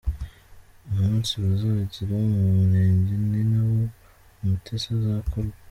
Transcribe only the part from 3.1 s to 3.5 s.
ni